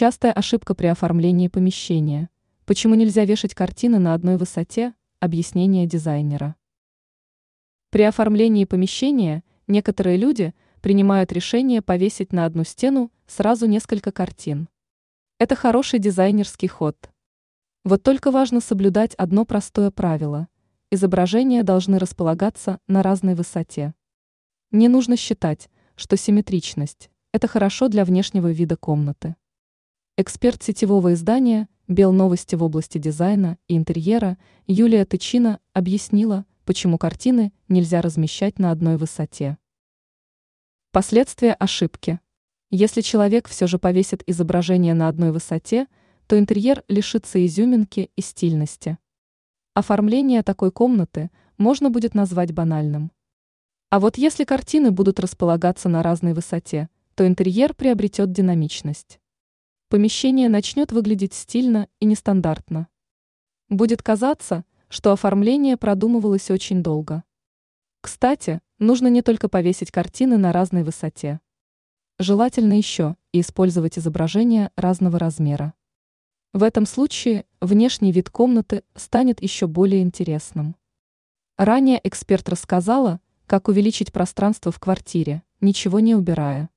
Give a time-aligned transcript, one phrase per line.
[0.00, 2.30] Частая ошибка при оформлении помещения.
[2.66, 4.94] Почему нельзя вешать картины на одной высоте?
[5.18, 6.54] Объяснение дизайнера.
[7.90, 14.68] При оформлении помещения некоторые люди принимают решение повесить на одну стену сразу несколько картин.
[15.40, 17.10] Это хороший дизайнерский ход.
[17.82, 20.46] Вот только важно соблюдать одно простое правило.
[20.92, 23.94] Изображения должны располагаться на разной высоте.
[24.70, 29.34] Не нужно считать, что симметричность– это хорошо для внешнего вида комнаты.
[30.20, 34.36] Эксперт сетевого издания «Бел новости в области дизайна и интерьера»
[34.66, 39.58] Юлия Тычина объяснила, почему картины нельзя размещать на одной высоте.
[40.90, 42.18] Последствия ошибки.
[42.68, 45.86] Если человек все же повесит изображение на одной высоте,
[46.26, 48.98] то интерьер лишится изюминки и стильности.
[49.74, 53.12] Оформление такой комнаты можно будет назвать банальным.
[53.90, 59.17] А вот если картины будут располагаться на разной высоте, то интерьер приобретет динамичность
[59.88, 62.88] помещение начнет выглядеть стильно и нестандартно.
[63.68, 67.24] Будет казаться, что оформление продумывалось очень долго.
[68.00, 71.40] Кстати, нужно не только повесить картины на разной высоте.
[72.18, 75.74] Желательно еще и использовать изображения разного размера.
[76.52, 80.76] В этом случае внешний вид комнаты станет еще более интересным.
[81.56, 86.70] Ранее эксперт рассказала, как увеличить пространство в квартире, ничего не убирая.